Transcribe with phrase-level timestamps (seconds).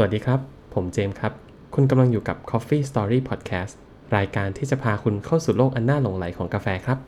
[0.00, 0.40] สวัสดีครับ
[0.74, 1.32] ผมเจมส์ครับ
[1.74, 3.74] คุณกำลังอยู่กับ Coffee Story Podcast
[4.16, 6.98] รายการที่จะพาคุณเข้าสู่โลกอันน่าหลงไหลของกาแฟครับ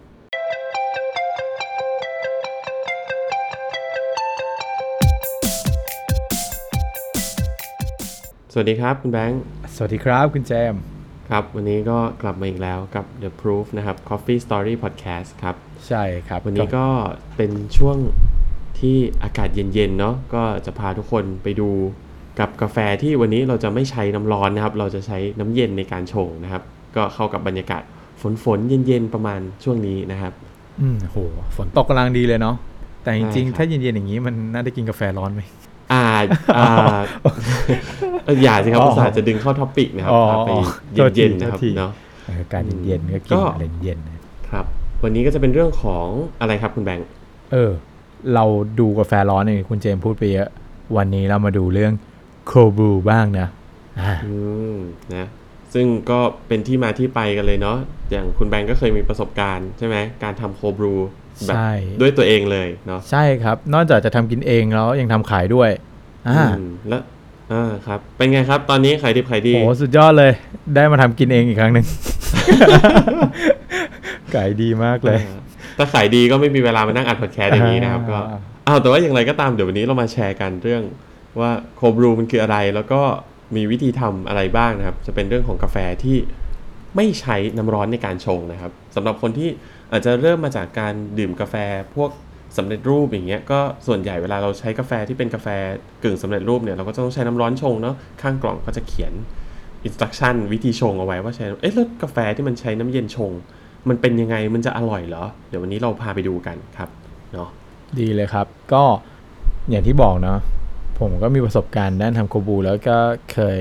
[8.53, 9.43] สวัสดีครับคุณแบงค์
[9.75, 10.75] สวัสดีครับคุณแจม
[11.31, 15.55] ครับ วันนี้ก็กลับมาอีกแล้วกับ The Proof นะครับ Coffee Story Podcast ครับ
[15.89, 16.87] ใช่ครับ วันนี้ก็
[17.37, 17.97] เป็นช่วง
[18.81, 21.71] ที่อากาศเย็นๆเนาะก็จะพาทุกคนไปดู
[22.41, 26.63] กับกาแฟที่วันนี้เราจะไม่ใช้น้ำร้อนนะครับ เราจะใช้น้ำเย็นในการชงนะครับ
[26.97, 27.83] ก็เข้ากับบรรยากาศ
[28.23, 30.33] ฝนฝนๆเย็นๆประมาณช่วงนี้นะครับ
[30.81, 31.19] อืมโห
[31.57, 32.57] ฝนตกกำลังดีเลยเนาะ
[33.03, 35.43] แต่จริงใช่ครับๆถ้าเย็นๆอย่างนี้มันน่าได้กินกาแฟร้อนไหม
[35.93, 36.05] อ่า
[36.57, 36.67] อ่า
[38.25, 40.51] เอ่ออย่าสิครับอ๋ออุตส่าห์จะดึงเข้าท็อปิกนะครับอ๋อพาไป
[40.95, 41.91] โทษทีเย็นๆนะครับโทษทีเนาะ
[42.25, 44.15] เอออากาศเย็นๆก็กิก็นอะไรเย็นๆนะ
[44.51, 44.65] ครับ
[45.03, 46.07] วันนี้ก็จะเป็นเรื่องของ
[46.41, 47.07] อะไรครับคุณแบงค์
[47.53, 47.71] เออ
[48.35, 48.45] เรา
[48.81, 50.49] ดูกาแฟร้อนเนี่ยคุณเจมพูดไปเยอะ
[50.97, 51.93] วันนี้เรามาดูเรื่อง
[52.47, 53.49] โคบูบ้างนะ
[54.01, 54.37] อ่าอื
[54.75, 54.79] ม
[55.15, 55.27] นะ
[55.75, 57.77] ซึ่งก็เป็นที่มาที่ไปกันเลยเนาะ
[58.11, 60.95] อย่างคุณแบงค์ก็เคยมีประสบการณ์ใช่ไหมการทำโคบรู
[61.47, 65.71] แบบใช่ด้วยตัวเองเลยเนาะใช่ครับ นอกจากจะทำกินเองแล้วยังทำขายด้วย
[66.29, 67.03] อ่าอืมแล้ว
[67.53, 70.33] อ่าครับ เป็นไงครับตอนนี้ขายดิบขายดีโหสุดยอดเลย
[70.75, 71.87] ได้มาทำกินเองอีกครั้งหนึ่ง
[74.35, 75.41] ขายดีมากเลยอ่า
[75.79, 80.83] ถ้าขายดีก็ไม่มีเวลามานั่งอัดพอดแคสต์อย่างนี้นะครับก็อ่าอ้าวแต่ว่าอย่างไรก็ตามเดี๋ยววันนี้เรามาแชร์กันเรื่อง
[81.39, 83.01] ว่าโคบรูมันคืออะไร แล้วก็
[83.57, 86.17] มีวิธีทำอะไรบ้างนะครับ จะเป็นเรื่องของกาแฟที่
[86.97, 89.49] ไม่ใช้น้ำร้อนในการชงนะครับสำหรับคนที่
[89.93, 91.55] อาจจะเริ่มมาจากการดื่มกาแฟ
[91.95, 92.11] พวก
[92.57, 95.49] สำเร็จรูปอย่างเงี้ยก็ส่วนใหญ่เวลาเราใช้กาแฟที่เป็นกาแฟ
[96.03, 99.13] กึ่งสำเร็จรูปเนี่ยเราก็จะต้องใช้น้ำร้อนชงเนาะข้างกล่องก็จะเขียน
[99.85, 103.33] อินสต u ั t ชั่นวิธีชงเอาไว้ว่าใช้เอ๊ะแล้วกาแฟที่มันใช้น้ำเย็นชง
[103.89, 106.89] มันเป็นยังไงมันจะอร่อยเหรอ เดี๋ยววันนี้เราพาไปดูกันครับ
[107.33, 107.49] เนาะ
[108.01, 108.83] ดีเลยครับ ก็
[109.71, 110.39] อย่างที่บอกเนาะ
[111.01, 112.97] ผมก็มีประสบการณ์ด้านทำโคบู แล้วก็
[113.33, 113.61] เคย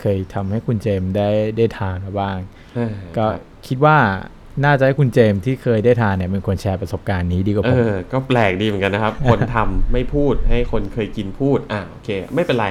[0.00, 2.38] เคยทำให้คุณเจมส์ได้ได้ทานมาบ้าง
[3.16, 3.96] ก็ครับคิดว่า
[4.64, 12.66] น่าจะให้คุณเจมส์ที่เคยได้ทานเนี่ยเป็นคนแชร์ประสบการณ์นี้ดีกว่าเอผมอก็แปลกดีเหมือนกันนะครับ คนทำไม่พูดให้คนเคยกินพูดอ่าโอเค ไม่เป็นไร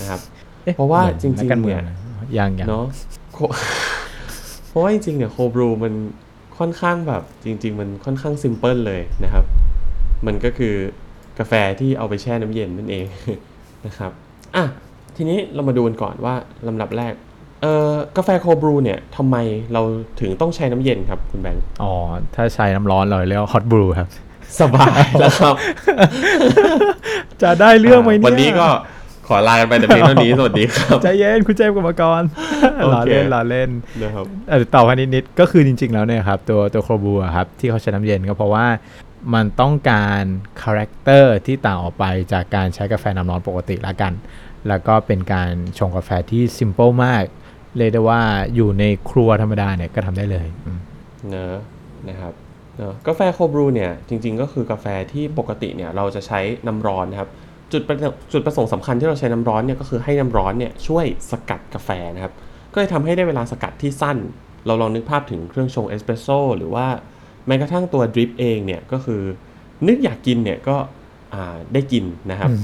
[0.00, 0.20] นะครับ
[0.66, 2.86] อ๊เพราะว่าหมือนจริงๆนักการเมืองเนี่ยนะยังยังเนาะ
[3.34, 3.38] โค
[4.68, 5.94] เพราะว่าจริงๆเนี่ยโคบรูมัน
[6.58, 9.44] ค่อนข้างแบบจริง ๆ มันค่อนข้างซิมเพิลเลยนะครับ
[10.26, 10.74] มันก็คือ
[11.38, 13.06] กาแฟที่เอาไปแช่น้ำเย็นนั่นเอง
[13.86, 14.12] นะครับ
[14.56, 14.64] อะ
[15.16, 16.34] ทีนี้เรามาดูกันก่อนว่า
[16.68, 17.14] ลำดับแรก
[17.62, 19.36] เอ่อกาแฟโคบรูเนี่ยทำไม
[19.72, 19.82] เรา
[20.20, 21.92] ถึงต้องใช้น้ำเย็นครับคุณแบงค์อ๋อ
[22.34, 24.08] ถ้าใช้น้ำร้อนเราเรียกว่า hot brew ครับ
[24.60, 25.54] สบายแล้วครับ
[27.42, 28.68] จะได้เรื่องไหมเนี่ยวันนี้ก็
[29.28, 32.22] ขอลากันไปแต่เพียงเท่านี้ สวัสดีครับ ใจเย็นคุณเจมส์กรรมกร
[32.84, 33.70] โอเคล้อเล่นล้อเล่น
[34.02, 38.64] นะครับเออต่อมานิดๆก็คือจริง ๆ แล้วเนี่ยครับ ตัวตัว cold brew อะครับ ที่เขาใช้น้ำเย็นก็เพราะว่า
[39.34, 40.22] มันต้องการ
[40.62, 44.12] character ที่ต่างออกไปจากการใช้กาแฟน้ำร้อนปกติละกัน
[44.68, 47.22] แล้วก็เป็นการชงกาแฟที่ simple มาก
[47.76, 48.20] เรียกได้ว่า
[48.54, 50.46] อยู่ในครัวธรรมดาเนี่ยก็ทำได้เลย
[51.30, 51.56] เนอะ
[52.08, 52.32] นะครับ
[52.76, 57.30] เนอะกาแฟ cold brew เนี่ยจริง ๆ ก็คือกาแฟที่ปกติเนี่ยเราจะใช้น้ำร้อนนะครับ
[57.72, 57.98] จุดประ
[58.32, 62.32] จุดประสงค์สำคัญที่เราใช้น้ำร้อนเนี่ยก็คือให้น้ำร้อนเนี่ยช่วยสกัดกาแฟนะครับ
[62.72, 64.16] ก็เลยทำให้ได้เวลาสกัดที่สั้น
[64.66, 66.86] เราลองนึกภาพถึงเครื่องชงเอสเปรสโซ่หรือว่า
[67.46, 69.22] แม้กระทั่งตัว drip เองเนี่ยก็คือ
[69.88, 70.76] นึกอยากกินเนี่ยก็
[71.34, 72.60] อ่าได้กินนะครับอืม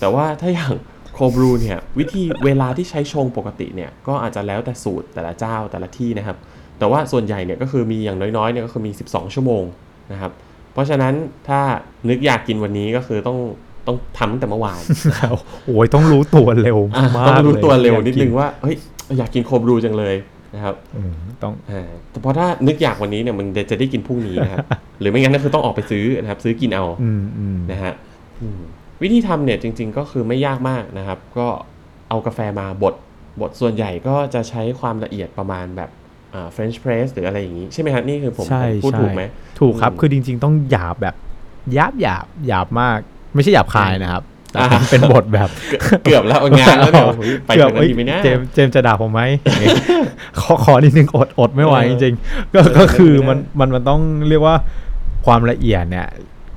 [0.00, 0.72] แต่ว่าถ้าอย่าง
[1.14, 6.36] โคบรูเนี่ยวิธีเวลาที่ใช้ชงปกติเนี่ยก็อาจจะแล้วแต่สูตรแต่ละเจ้าแต่ละที่นะครับ
[6.78, 9.64] แต่ว่าส่วนใหญ่เนี่ยก็คือมีอย่างน้อยๆเนี่ยก็คือมี 12 ชั่วโมง
[10.12, 10.32] นะครับ
[10.72, 11.14] เพราะฉะนั้น
[11.48, 11.60] ถ้า
[12.08, 13.38] นึกอยากกินวันนี้ก็คือต้อง
[13.86, 14.82] ต้องทำตั้งแต่เมื่อวาน
[15.66, 18.76] โอ้ยต้องรู้ตัวเร็วอะมากต้องรู้ตัวเร็วอยากนิดกินึงว่าเฮ้ย
[19.18, 20.14] อยากกินโคบรูจังเลย
[20.54, 24.66] นะครับอืมต้องอ่าแต่พอถ้านึกอยากวันนี้เนี่ยมันจะได้กินพรุ่งนี้นะครับ
[25.00, 27.92] หรือไม่งั้นก็คือต้องออกไปซื้อนะครับ ซื้อกินเอาอืมอืมนะฮะ
[28.42, 28.60] อืม
[29.02, 31.46] วิธีทำเนี่ยจริง ๆ ก็คือไม่ยากมากนะครับ ก็
[32.08, 32.94] เอากาแฟมาบด
[33.40, 35.90] บดส่วนใหญ่ก็จะใช้ความละเอียดประมาณแบบ
[36.34, 39.22] อ่า French press หรืออะไรอย่างนี้ ใช่ไหมครับนี่คือผมใช่ผมพูดใช่ถูกไหม
[39.60, 41.14] ถูกครับอืมคือจริง ๆ ต้องหยาบแบบ
[41.74, 42.98] หยาบหยาบหยาบมาก
[43.34, 44.22] ไม่ใช่หยาบคายนะครับ
[44.52, 45.48] แต่อ่าเป็นบทแบบ
[46.04, 49.70] เกือบแล้วเอางานแล้วเดี๋ยวโอ้ยไปเกืทาอบงนั้นดีไหมเนี่ยเจมส์เจมส์จะด่าผมไหมอย่างงี้
[50.40, 54.56] ขอขอนิดนึงอดอดไม่ไหวเอจอริงๆก็เออก็คือไม่ได้มันมันมันต้องเรียกว่า
[55.26, 56.08] ความละเอียดเนี่ย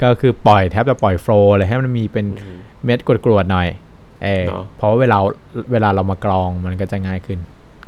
[0.01, 3.67] ก็คือปล่อยแทบจะปล่อยโฟลว์เลยให้มันมีเป็นอืมเม็ดกรวดๆหน่อย
[4.23, 5.17] เออเนอะเพราะว่าเวลา
[5.71, 7.39] เวลาเรามากรองมันก็จะง่ายขึ้น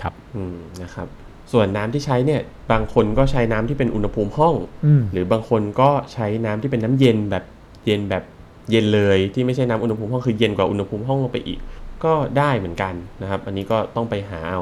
[0.02, 1.08] ครับอืมนะครับ
[1.52, 2.42] ส่วนน้ำที่ใช้เนี่ย
[2.72, 7.44] บางคนก็ใช้น้ำที่เป็นอุณหภูมิห้องอืมหรือบางคนก็ใช้น้ำที่เป็นน้ำเย็นแบบ
[7.86, 8.24] เย็นแบบ
[8.72, 11.60] เย็นเลยที่ไม่ใช่น้ำอุณหภูมิห้องคือเย็นกว่าอุณหภูมิห้องลงไปอีก
[12.04, 14.62] ก็ได้เหมือนกันนะครับ อันนี้ก็ต้องไปหาเอา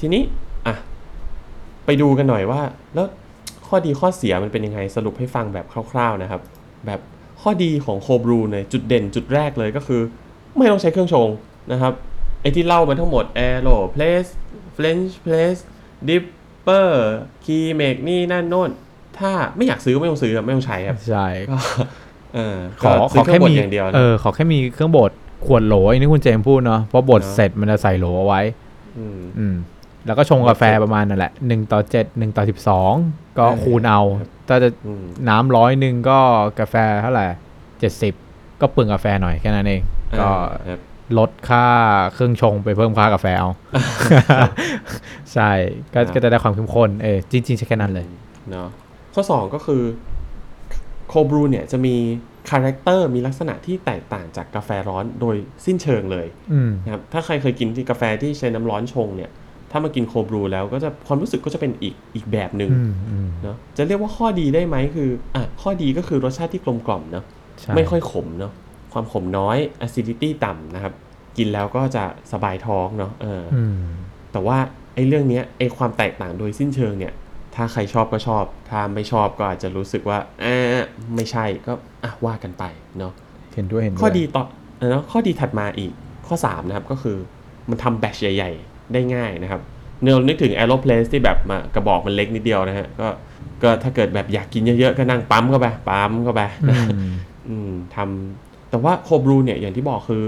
[0.00, 0.22] ทีนี้
[0.66, 0.74] อะ
[1.86, 2.60] ไปดูกันหน่อยว่า
[2.94, 3.06] แล้ว
[3.66, 6.40] ข้อดีข้อเสียมันเป็นยังไงสรุปให้ฟังแบบคร่าว ๆนะครับ
[6.86, 7.00] แบบ
[7.42, 10.00] ข้อดีของโคบรูเนี่ยจุดเด่นจุดแรกเลยก็คือ
[10.56, 11.28] ไม่ต้องใช้เครื่องชง
[11.72, 11.92] นะครับ
[12.40, 14.30] ไอ้ที่เล่ามาทั้งหมด Aero Place
[14.76, 15.60] French Place
[16.08, 16.90] Dipper
[17.44, 18.70] Key Make นี่นั่นโน่น
[19.18, 21.86] ถ้าไม่อยากซื้อก็ไม่ต้องซื้อครับไม่ต้องใช้ครับใช่ก็เออ
[22.80, 25.10] ขอก็ขซื้อเครื่แค่งบดมีอย่างเดียวนะเออขอแค่มีเครื่องบด
[25.46, 28.40] ขวดโหลอันนี้คุณเจมส์พูดเนาะเพราะบดเนอะเสร็จมันจะใส่โหลเอาไว้
[29.18, 29.54] มอืม
[30.06, 32.92] แล้วก็ชงกาแฟประมาณนั่นแหละหนึ่งต่อเจ็ดหนึ่งต่อสิบสอง
[33.38, 36.18] ก็เออคูณเอาครับถ้าจะอืมน้ำร้อยหนึ่งก็
[36.60, 37.26] กาแฟเท่าไหร่
[37.80, 38.14] เจ็ดสิบ
[38.60, 39.82] ก็เปลืองกาแฟหน่อยแค่นั้นเอง
[40.20, 40.80] ก็อ่าครับ
[41.18, 41.66] ลดค่า
[42.14, 43.50] เครื่องชงไปเพิ่มค่ากาแฟเอา
[45.32, 45.50] ใช่
[45.92, 48.06] ก็ครับก็จะได้ความเข้มข้นเออจริงๆใช่แค่นั้นเลย
[48.50, 48.68] เนาะ
[49.14, 49.82] ข้อ2ก็คือ
[51.08, 51.96] cold brew เนี่ยจะมี
[52.50, 55.36] character มีลักษณะที่แตกต่างจากกาแฟร้อนโดย
[55.66, 59.30] สิ้นเชิงเลยอืมนะครับถ้าใครเคยกินที่กาแฟที่ใช้น้ำร้อนชงเนี่ย
[59.70, 67.24] ถ้ามากิน cold brew แล้วก็จะความรู้สึกก็จะเป็นอีกอีกแบบหนึ่งอืมอืมเนาะจะเรียกว่าข้อดีได้ไหมคืออะข้อดีก็คือรสชาติที่กลมกล่อมเนาะ
[67.60, 68.52] ใช่ไม่ค่อยขมเนาะ
[68.92, 70.94] ความขมน้อย acidity ต่ำนะครับ
[71.38, 73.76] กินแล้วก็จะสบายท้องเนาะเออออืม
[74.32, 74.58] แต่ว่า
[74.94, 77.12] ไอ้เรื่องเนี้ยไอ้ความแตกต่างโดยสิ้นเชิงเนี่ย
[77.56, 80.82] ถ้าใครชอบก็ชอบ ถ้าไม่ชอบก็อาจจะรู้สึกว่าอ่า
[81.16, 81.72] ไม่ใช่ก็
[82.04, 82.64] อะว่ากันไป
[82.98, 83.12] เนาะ
[83.54, 84.44] เห็นด้วยเห็นด้วยข้อดีต่อ
[84.90, 85.92] เนาะข้อดีถัดมาอีก
[86.26, 87.16] ข้อ 3 นะครับ ก็คือ
[87.70, 89.60] มันทำแบตชใหญ่ ๆ ได้ง่ายนะครับ
[90.02, 93.08] เนเรานึกถึง Aeroplace ที่แบบมากระบอกมันเล็กนิดเดียวนะฮะก็
[93.62, 96.88] ก็ถ้าเกิดแบบอยากกินเยอะๆ ก็นั่งปั๊มเข้าไปปั๊มเข้าไปอืม
[97.48, 100.22] อืมทำแต่ว่าโคบรูเนี่ยอย่างที่บอกคือ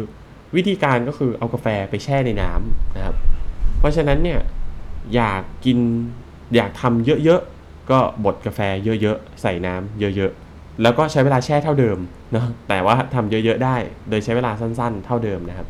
[0.57, 3.17] วิธีการก็คือเอากาแฟไปแช่ในน้ำนะครับ
[3.79, 4.41] เพราะฉะนั้นเนี่ย
[5.15, 5.79] อยากกิน
[6.56, 11.99] อยากทำเยอะๆ ก็บดกาแฟเยอะๆ ใส่น้ำเยอะๆ แล้วก็ใช้เวลาแช่เท่าเดิม
[12.33, 13.77] เนาะแต่ว่าทำเยอะๆได้
[14.09, 15.69] โดยใช้เวลาสั้นๆ เท่าเดิมนะครับ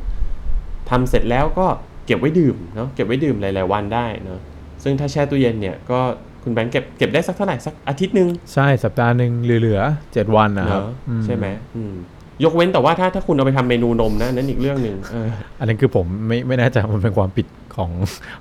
[0.91, 1.67] ทำเสร็จแล้วก็
[2.07, 4.41] เก็บไว้ดื่มเนาะเก็บไว้ดื่มหลายๆวันได้เนาะ
[4.83, 6.01] ซึ่งถ้าแช่ตู้เย็นเนี่ยก็
[6.43, 11.47] คุณแบงค์เก็บเก็บได้สักเท่าไหร่สักอาทิตย์หนึ่งใช่สัปดาห์หนึ่งเหลือๆเจ็ดวันนะครับเนอะอืใช่ไหม
[11.77, 11.95] อืม
[12.45, 17.47] ยกเว้นแต่ว่าถ้าถ้าคุณเอาไปทำเมนูนมนะนั่นอีกเรื่องหนึ่งเอออันนั้นคือผมไม่ไม่แน่ใจว่ามันเป็นความผิด
[17.77, 17.91] ของ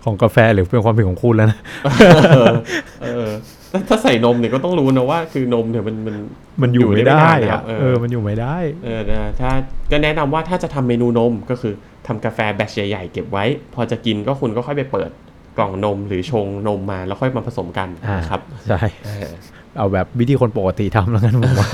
[0.03, 1.59] ของกาแฟหรือเป็นความผิดของคุณแล้วนะ
[2.35, 2.53] เออ
[3.03, 3.29] เออ
[3.71, 6.15] ถ้าถ้าใส่นมเนี่ยก็ต้องรู้นะว่าคือนมเนี่ยมันมัน
[6.61, 9.51] มันอยู่ไม่ได้อยู่ได้ไม่นานนะครัอะบเออเออมันอยู่ไม่ได้เออนะถ้า
[9.91, 11.73] ก็แนะนำว่าถ้าจะทำเมนูนมก็คือ
[12.07, 15.09] ทำกาแฟแบตใหญ่ๆเก็บไว้ พอจะกินก็คุณก็ค่อยไปเปิด
[15.57, 19.29] กล่องนมหรือชงนมมาแล้วค่อยมาผสมกันอ่านะครับใช่เออ
[19.77, 21.69] เอาแบบวิธีคนปกติทำแล้วกันผมว่า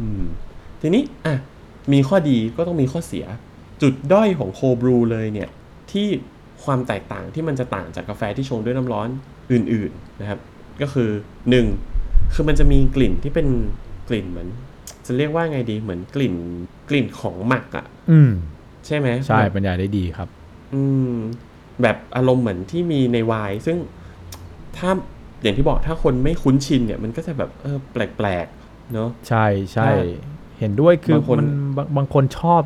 [0.00, 0.22] อืม
[0.80, 1.36] ทีนี้อะ
[1.92, 3.24] มีข้อดีก็ต้องมีข้อเสีย
[3.82, 5.48] จุดด้อยของโคบรูเลยเนี่ย
[5.90, 6.06] ที่
[6.64, 9.08] ความแตกต่างที่มันจะต่างจากกาแฟที่ชงด้วยน้ำร้อน
[9.52, 10.40] อื่นๆนะครับ
[10.82, 11.10] ก็คือ
[11.70, 12.34] 1.
[12.34, 13.48] คือมันจะมีกลิ่นที่เป็น
[14.08, 14.48] กลิ่นเหมือน
[15.06, 16.34] จะเรียกว่าไงดีเหมือนกลิ่น
[16.88, 18.30] กลิ่นของหมักอะ่ะอืม
[18.86, 20.28] ใช่ไหมใช่แบบบรรยายได้ดีครับ
[20.74, 20.82] อื
[21.12, 21.14] ม
[21.82, 23.76] แบบอารมณ์เหมือนที่มีในไวน์ซึ่ง
[24.76, 24.90] ถ้า
[25.42, 29.96] อย่างที่บอกถ้าคนไม่คุ้นชินเนี่ยมันก็จะแบบเออแปลกๆเนาะใช่ใช่ใช่
[30.60, 32.62] เห็นด้วยคือบางคน มันบางบางคนชอบ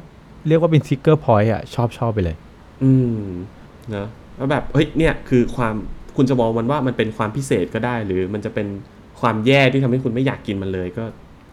[0.48, 2.36] เรียกว่าเป็น trigger point อะ ชอบชอบไปเลย
[2.84, 3.22] อืม
[3.90, 5.74] เนอะแล้วแบบเฮ้ยเนี่ยคือความ
[6.16, 8.66] คุณจะมองมันว่ามันเป็นความพิเศษก็ได้ หรือมันจะเป็น
[9.20, 11.04] ความแย่ที่ทำให้คุณไม่อยากกินมันเลยก็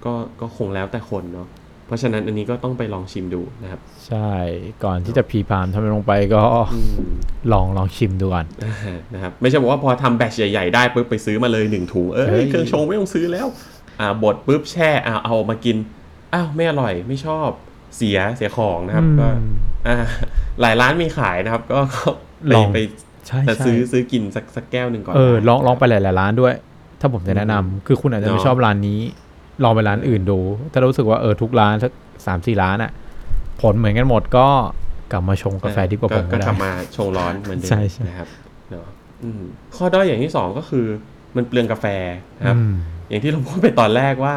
[0.06, 1.48] ก็ก็คงแล้วแต่คนเนาะ
[1.86, 4.32] เพราะฉะนั้นอันนี้ก็ต้องไปลองชิมดูนะครับ ใช่
[4.84, 6.42] ก่อนที่จะพีพามทำอะไรลงไปก็
[6.74, 6.96] อืม
[7.54, 13.48] ลองลองชิมดูก่อน อ่านะครับไม่ใช่บอกว่าพอทำแบตชใหญ่ๆได้ปุ๊บไปซื้อมาเลยหนึ่งถุงเออเฮ้ย เครื่องชงไม่ต้องซื้อแล้ว
[14.00, 15.78] อ่าบดปุ๊บแช่อ่าเอามากิน
[16.34, 17.50] อ้าวไม่อร่อยไม่ชอบ
[17.98, 19.54] เสียเสียของนะครับ ก็อืม
[19.88, 19.98] อ่า
[20.62, 22.10] หลายร้านมีขายนะครับ ก็ก็
[22.48, 22.78] ไปลองไป
[23.28, 26.54] ใช่แต่ใช่ซื้อซื้อกินสักสักแก้วหนึ่งก่อนเออได้ลองลองไปหลายๆร้านด้วย
[27.00, 29.00] ถ้าผมจะแนะนำคือคุณอาจจะไม่เนอะชอบร้านนี้
[29.64, 30.40] ลองไปร้านอื่นดู
[30.72, 31.92] ถ้ารู้สึกว่าเออทุกร้านสัก
[32.26, 32.92] สามสี่ร้านอะ
[33.62, 34.48] ผลเหมือนกันหมดก็
[35.12, 38.28] กลับมาชงกาแฟดีกว่าผมก็ก็ได้กลับมาชงร้อนเหมือนเดิมใช่ใช่นะครับ
[38.72, 38.88] เนาะ
[39.24, 39.42] อืม
[39.76, 40.86] ข้อด้อยอย่างที่สองก็คือ
[41.36, 41.86] มันเปลืองกาแฟ
[42.38, 42.74] นะครับอืม
[43.10, 44.36] อย่างที่เราพูดไปตอนแรกว่า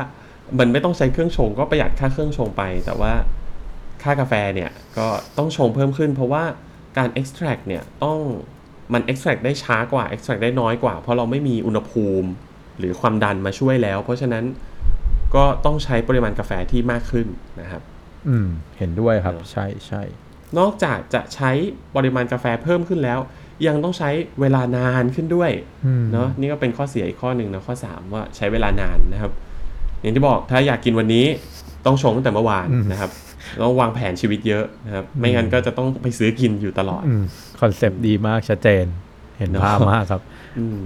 [0.58, 3.12] มันไม่ต้องใช้เครื่องชงก็ประหยัดค่าเครื่องชงไป แต่ว่า
[4.02, 5.06] ค่ากาแฟเนี่ยก็
[5.38, 6.44] ต้องชงเพิ่มขึ้น เพราะว่า
[6.98, 8.18] การ extract เนี่ยต้อง
[8.92, 12.28] มัน extract ได้ช้ากว่า extract ได้น้อยกว่า เพราะเราไม่มีอุณหภูมิ
[12.78, 14.44] หรือความดันมาช่วยแล้ว เพราะฉะนั้น
[15.36, 17.26] ก็ต้องใช้ปริมาณกาแฟที่มากขึ้น
[17.60, 17.82] นะครับ
[18.28, 20.02] อืม เห็นด้วยครับเนอะใช่ใช่
[20.58, 21.50] นอกจากจะใช้
[21.96, 23.18] ปริมาณกาแฟเพิ่มขึ้นแล้ว
[23.66, 25.50] ยังต้องใช้เวลานานขึ้นด้วย
[25.86, 29.32] อืมเนาะนี่ก็เป็นข้อเสียอีกข้อหนึ่งนะข้อ 3 ว่าใช้เวลานานนะครับ
[30.04, 31.26] อย่างที่บอกถ้าอยากกินวันนี้
[31.86, 33.10] ต้องชงตั้งแต่เมื่อวานนะครับ
[33.62, 37.22] ต้องวางแผนชีวิตเยอะนะครับ ไม่งั้นก็จะต้องไปซื้อกินอยู่ตลอดอืม
[37.60, 38.84] concept ดีมากชัดเจน
[39.38, 40.22] เห็นเนอะภาพมากครับ
[40.58, 40.82] อืม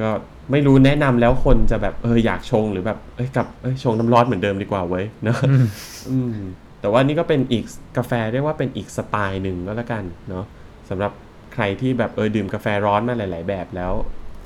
[0.00, 0.08] ก็
[0.50, 5.66] ไม่รู้แนะนำแล้วคนจะแบบเอออยากชงหรือแบบเอ้ยกลับเอ้ยชงน้ำร้อนเหมือนเดิมดีกว่าเว้ยเนอะอืม
[6.10, 6.34] อืม
[6.80, 7.64] แต่ว่านี่ก็เป็นอีก
[7.96, 10.44] กาแฟเรียกว่าเป็นอีกสไตล์หนึ่งก็แล้วกันเนาะ
[10.88, 11.12] สำหรับ
[11.54, 13.92] ใครที่แบบเออดื่มกาแฟร้อนมาหลาย ๆ แบบแล้ว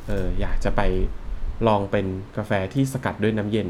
[0.08, 0.80] เอออยากจะไป
[1.66, 3.68] ลองเป็นกาแฟที่สกัดด้วยน้ำเย็น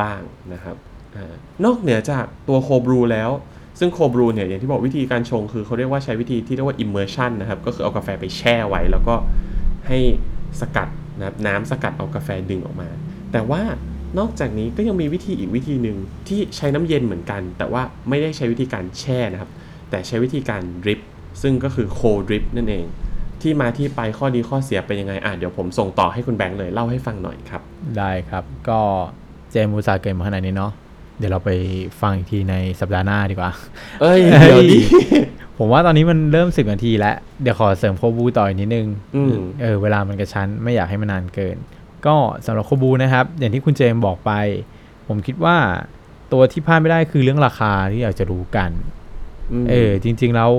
[0.00, 0.20] บ้าง
[0.52, 0.76] นะครับ
[1.16, 1.18] อ
[1.64, 3.30] นอกเหนือจากตัว cold brew แล้ว
[3.78, 9.14] ซึ่งโคบรูเนี่ยอย่างที่บอกวิธีการชงคือเขาเรียกว่าใช้วิธีที่เรียกว่า immersion นะครับ ก็คือเอากาแฟไปแช่ไว้ แล้วก็
[9.88, 9.98] ให้
[10.60, 12.88] สกัดนะครับน้ำสกัดเอากาแฟดึงออกมา
[13.32, 13.62] แต่ว่า
[14.18, 15.96] นอกจากนี้ก็ยังมีวิธีอีกวิธีหนึ่ง
[16.28, 19.50] ที่ใช้น้ำเย็นเหมือนกัน แต่ว่าไม่ได้ใช้วิธีการแช่นะครับ
[19.90, 21.00] แต่ใช้วิธีการดริป
[21.42, 22.84] ซึ่งก็คือโคดริปนั่นเอง
[23.42, 27.62] ที่มาที่ไปข้อดีข้อเสียเป็นยังไงอะเดี๋ยวผมส่งต่อให้คุณแบงค์เลยเล่าให้ฟังหน่อยครับ
[27.98, 28.80] ได้ครับก็
[29.50, 30.72] เจมส์อุตสาห์เกินมาขนาดนี้เนาะ
[31.18, 31.50] เดี๋ยวเราไป
[32.00, 33.50] ฟังอีกทีในสัปดาห์หน้าดีกว่า
[34.00, 34.78] เอ้ยเฮ้ยเดี๋ยวดิ
[35.58, 38.86] ผมว่าตอนนี้มันเริ่มสิบนาทีแล้ว เดี๋ยวขอเสริมโคบูต่ออีกนิดนึง
[39.16, 41.56] อืมเออเวลามันกระชั้นไม่อยากให้มันนานเกิน
[42.06, 42.14] ก็
[42.46, 44.32] สำหรับโคบูนะครับ อย่างที่คุณเจมส์บอกไป
[45.08, 45.56] ผมคิดว่า
[46.32, 48.70] ตัวที่พลาดไม่ได้คือเรื่องราคาที่อยากจะรู้กัน
[49.62, 50.52] มเออจริง ๆ แล้ว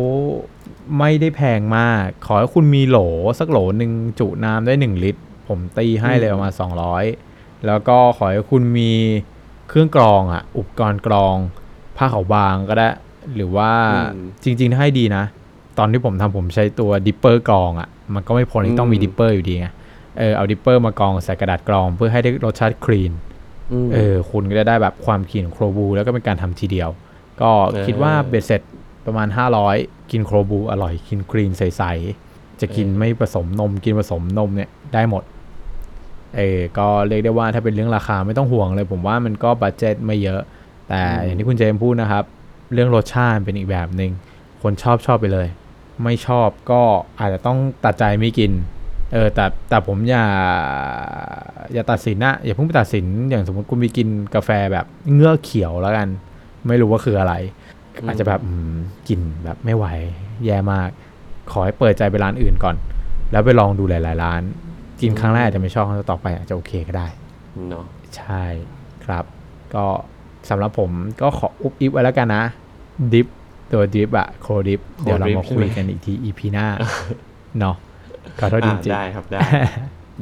[0.99, 2.97] ไม่ได้แพงมาก ขอให้คุณมีโหล
[3.39, 6.51] สักโหลหนึ่งจุน้ำได้1ลิตร ผมตีให้เลยประมาณ
[6.93, 7.28] 200
[7.67, 8.91] แล้วก็ขอให้คุณมี
[9.69, 11.35] เครื่องกรองอะอุปกรณ์กรอง
[11.97, 12.89] ผ้าขาวบางก็ได้
[13.35, 13.71] หรือว่า
[14.43, 15.23] จริงๆถ้าให้ดีนะ
[15.77, 19.67] ตอนที่ผมทำผมใช้ตัว dripper กรองอะมันก็ไม่พอที่ต้องมี dripper อยู่ดีไง
[20.17, 23.11] เออเอา dripper มากรองใส่กระดาษกรอง เพื่อให้ได้รสชาติ clean อื
[23.85, 26.89] มเออ คุณก็จะได้แบบความ clean ของ cold brew แล้วก็เป็นการทำทีเดียว
[27.41, 28.61] ก็เออคิดว่าเบ็ดเสร็จ
[29.05, 29.27] ประมาณ
[29.69, 35.23] 500 กินโครบูอร่อย กินคลีนใสๆจะกินไม่ผสมนม กินผสมนมเนี่ยได้หมด
[36.35, 40.41] เออก็เรียกได้ว่าถ้าเป็นเรื่องราคาไม่ต้องห่วงเลย ผมว่ามันก็บัตเจ็ตไม่เยอะ
[40.87, 42.23] แต่อย่างที่คุณเจมส์พูดนะครับ
[42.73, 44.11] เรื่องรสชาติเป็นอีกแบบหนึง่ง
[44.63, 45.47] คนชอบชอบไปเลย
[46.03, 46.81] ไม่ชอบก็
[47.19, 48.51] อาจจะต้องตัดใจไม่กิน
[49.13, 50.25] เออแต่แต่ผมอย่า
[51.73, 56.07] อย่าตัดสินนะอย่าเพิ่งไปตัดสินอย่างสมมติคุณไปกินกาแฟแบบเงือกเขียวแล้วกัน
[56.67, 57.33] ไม่รู้ว่าคืออะไร
[58.07, 58.41] อาจจะแบบ
[59.07, 59.85] กลินแบบไม่ไหว
[60.45, 60.89] แย่มาก
[61.51, 62.75] ขอให้เปิดใจไปร้านอื่นก่อน
[63.31, 64.41] แล้วไปลองดูหลาย ๆ ร้าน
[65.01, 67.07] กินครั้งแรกอาจจะไม่ชอบครั้งต่อไปอาจจะโอเคก็ได้
[67.69, 67.85] เนาะ
[68.17, 68.43] ใช่
[69.05, 69.25] ครับ
[69.75, 69.85] ก็
[70.49, 70.91] สำหรับผม
[71.21, 72.43] ก็ขออุบอิบไว้แล้วกันนะ
[73.13, 73.27] ดิฟ
[73.71, 76.67] ตัวดิฟอะโคดิฟเดี๋ยวเรามาคุยกันอีกที EP หน้า
[77.59, 77.75] เนาะ
[78.39, 79.39] ขอโทษจอะริงได้ครับได้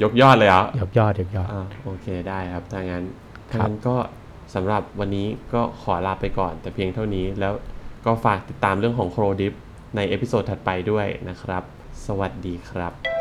[0.03, 3.03] ยกยอดเลยเหรอๆยกยอดยกยอดอ่าโอเคได้ครับถ้างั้น
[3.51, 3.96] ครัถ้างั้นก็
[4.55, 7.53] สำหรับวันนี้ก็ขอลาไปก่อน แต่เพียงเท่านี้แล้ว
[8.05, 9.54] ก็ฝากติดตามเรื่องของ cold drip
[9.96, 11.63] ใน episode ถัดไปด้วยนะครับ
[12.05, 13.17] สวัสดีครับ